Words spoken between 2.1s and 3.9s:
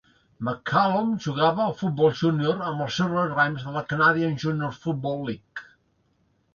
júnior amb els Surrey Rams de la